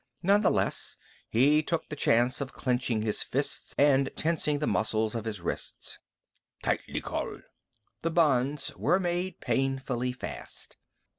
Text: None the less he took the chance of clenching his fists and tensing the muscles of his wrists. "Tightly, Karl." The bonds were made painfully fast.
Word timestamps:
None 0.23 0.41
the 0.41 0.49
less 0.49 0.97
he 1.29 1.61
took 1.61 1.87
the 1.89 1.95
chance 1.95 2.41
of 2.41 2.53
clenching 2.53 3.03
his 3.03 3.21
fists 3.21 3.75
and 3.77 4.09
tensing 4.15 4.57
the 4.57 4.65
muscles 4.65 5.13
of 5.13 5.25
his 5.25 5.41
wrists. 5.41 5.99
"Tightly, 6.63 7.01
Karl." 7.01 7.41
The 8.01 8.09
bonds 8.09 8.75
were 8.75 8.99
made 8.99 9.41
painfully 9.41 10.11
fast. 10.11 10.77